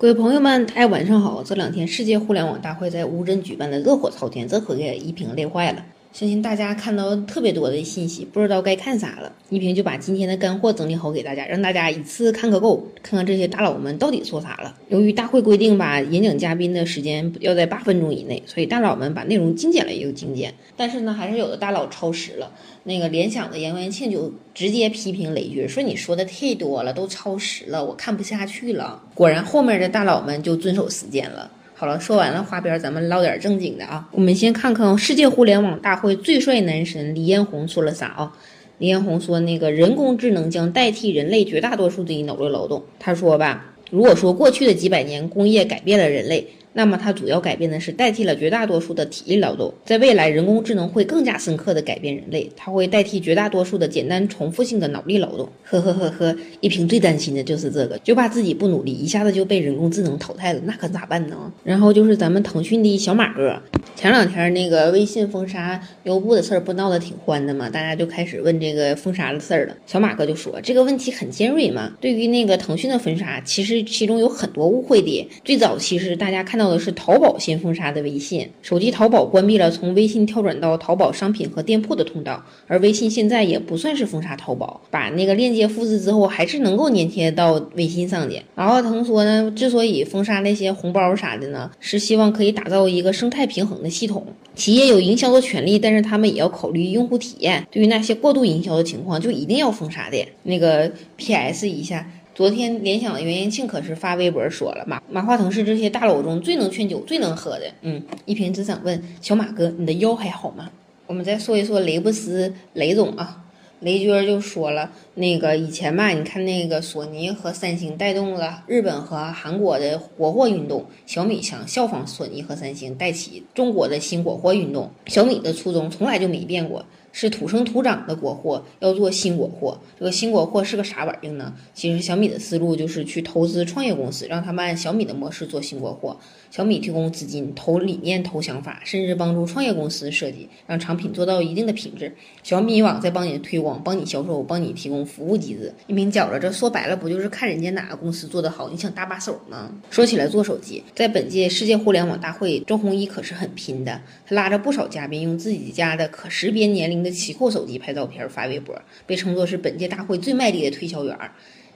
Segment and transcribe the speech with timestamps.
[0.00, 1.42] 各位朋友们，大家晚上好。
[1.42, 5.84] 这两天世界互联网大会在乌镇举办的热火朝天，这可给一平累坏了。
[6.10, 9.32] 相信大家看到特别多的信息，不知道该看啥了。
[9.50, 14.74] 一平就把今天的干货整理好给大家，让大家一次看个够，看看这些大佬们到底说啥了。
[14.88, 20.52] 由于大会规定吧，演讲嘉宾的时间要在八分钟以内，所以大佬们把内容精简了也有精简。
[20.76, 22.50] 但是呢，还是有的大佬超时了。
[22.84, 31.50] 那个联想的杨元庆就直接批评雷军说：“你说的太多了，都超时了，我看不下去了。”果然，后面的大佬们就遵守时间了。
[31.80, 34.08] 好了，说完了花边，咱们唠点正经的啊。
[34.10, 38.32] 我们先看看世界互联网大会最帅男神李彦宏说了啥啊？
[38.78, 42.82] 李彦宏说，那个人工智能将代替人类绝大多数的脑力劳动。
[42.98, 46.48] 他说吧，如果说过去的几百年工业改变了人类。
[46.72, 55.48] 那么它主要改变的是代替了绝大多数的体力劳动，在未来人工智能会更加深刻的改变人类，它会代替绝大多数的简单重复性的脑力劳动。
[55.64, 61.52] 呵呵呵呵，一平最担心的就是这个，就怕自己不努力，一下子就被人工智能淘汰了，那可咋办呢？
[61.64, 63.60] 然后就是咱们腾讯的小马哥，
[63.96, 67.68] 前两天那个微信封杀优步的事儿不闹得挺欢的吗？
[67.68, 69.76] 大家就开始问这个封杀的事儿了。
[69.86, 75.28] 小马哥就说这个问题很尖锐嘛，对于那个腾讯的封杀，其实其中有很多误会的。
[75.44, 76.68] 最早其实大家看到。
[76.68, 88.42] 的是淘宝先封杀的微信，手机淘宝关闭了从微信跳转到淘宝商品和店铺的通道，而微信现在也不算是封杀淘宝，把那个链接复制之后还是能够粘贴到微信上的。
[88.54, 94.26] 然后腾说呢，之所以封杀那些红包啥的呢，是希望可以打造一个生态平衡的系统。
[94.54, 97.66] 企业有营销的权利，但是他们也要考虑用户体验。
[97.70, 100.18] 对于那些过度营销的情况，就一定要封杀的。
[100.42, 101.66] 那个 P.S.
[101.66, 102.06] 一下。
[102.38, 107.64] 昨天联想的袁延庆可是发微博说了，马马化腾是这些大佬中最能劝酒、最能喝的。
[107.82, 110.70] 嗯，一平只想问小马哥，你的腰还好吗？
[111.08, 113.42] 我们再说一说雷布斯雷总啊，
[113.80, 124.88] 雷军就说了，那个以前吧，你看那个索尼和三星带动了日本和韩国的国货运动，小米想效仿索尼和三星带起中国的新国货运动。
[125.06, 126.84] 小米的初衷从来就没变过。
[127.20, 129.76] 是土生土长的国货，要做新国货。
[129.98, 131.52] 这个新国货是个啥玩意儿呢？
[131.74, 136.16] 其实小米的思路就是去投资创业公司，让他们按小米的模式做新国货。
[136.48, 142.14] 小米提供资金、投理念、投想法，甚至帮助创业公司设计，让产品做到一定的品质。
[142.44, 145.74] 小米网再帮你推广、帮你销售、帮你提供服务机制。
[145.88, 149.68] 一鸣觉着，这说白了不就是看人家哪个公司做得好，你想搭把手吗？
[149.90, 156.98] 说起来做手机，在本届世界互联网大会，周鸿祎可是很拼的，他拉着不少嘉宾，用自己家的可识别年龄。
[156.98, 161.16] 的奇酷手机拍照片发微博，被称作是本届大会最卖力的推销员。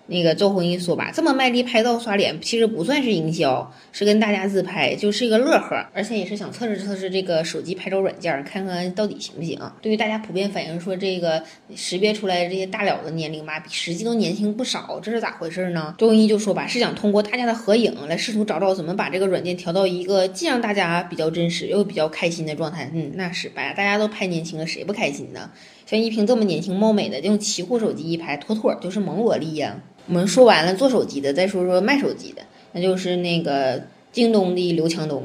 [0.06, 9.58] 那个周鸿祎说吧，这么卖力拍照刷脸，其实不算是营销，是跟大家自拍，就是一个乐呵，而且也是想测试测试这个手机拍照软件，看看到底行不行。
[9.80, 11.42] 对于大家普遍反映说这个
[11.74, 15.94] 识别出来这些大佬的年龄吧，比实际都年轻不少，这是咋回事呢？
[15.96, 22.90] 周鸿祎就说吧，是想通过大家的合影来试图找找怎么把这个软件调到一个既让大家比较真实又比较开心的状态。
[22.92, 25.50] 嗯，那是把大家都拍年轻了，谁不开心呢？
[25.86, 29.76] 像一平这么年轻貌美的，用奇酷手机一拍，妥妥就是萌萝莉呀。
[30.08, 32.42] 我们说完了做手机的，再说说卖手机的，
[32.72, 33.80] 那就是那个
[34.10, 35.24] 京东的刘强东。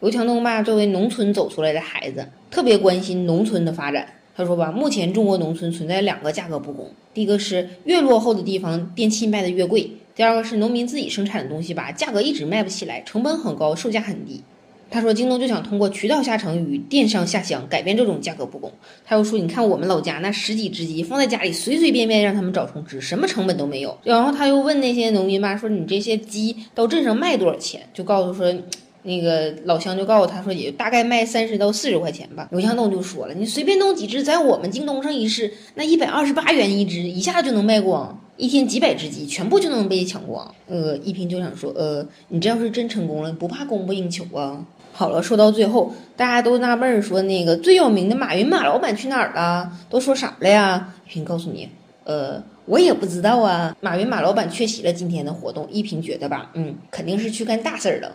[0.00, 4.06] 刘强东吧，作为农村走出来的孩子，特别关心农村的发展。
[4.36, 14.42] 他说吧，目前中国农村存在两个价格不公，第一个是越落后的地方电器卖的越贵，第二个是农民自己生产的东西吧，价格一直卖不起来，成本很高，售价很低。
[14.90, 18.72] 他说：“京东就想通过渠道下沉与电商下乡，改变这种价格不公。”
[19.04, 28.54] 他又说：“你看我们老家那十几只鸡放在家里，随随便便让他们找虫吃，什么成本都没有。”然后他又问那些农民吧：“说你这些鸡到镇上卖多少钱？”就告诉说，
[29.02, 49.70] 那个老乡就告诉他说：“也大概卖三十到四十块钱吧。”刘强东就说了：“你随便弄几只，在我们京东上一试，那一百二十八元一只，一下就能卖光，一天几百只鸡全部就能被抢光。”呃，一平就想说：“呃，你这要是真成功了，不怕供不应求啊？”好了，说到最后，大家都纳闷儿，说那个最有名的马云马老板去哪儿了？
[49.90, 50.94] 都说啥了呀？
[51.06, 51.68] 一平告诉你，
[52.04, 53.76] 呃，我也不知道啊。
[53.80, 55.68] 马云马老板缺席了今天的活动。
[55.70, 58.12] 一平觉得吧，嗯，肯定是去干大事儿了。